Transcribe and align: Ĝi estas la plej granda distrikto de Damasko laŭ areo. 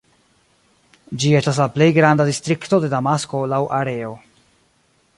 Ĝi 1.23 1.33
estas 1.41 1.59
la 1.63 1.69
plej 1.77 1.89
granda 1.99 2.27
distrikto 2.31 2.83
de 2.87 2.93
Damasko 2.97 3.43
laŭ 3.55 3.61
areo. 3.83 4.19